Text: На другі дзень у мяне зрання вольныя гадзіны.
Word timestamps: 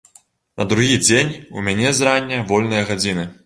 На 0.61 0.65
другі 0.71 0.95
дзень 1.07 1.29
у 1.59 1.67
мяне 1.69 1.93
зрання 2.01 2.43
вольныя 2.51 2.91
гадзіны. 2.93 3.33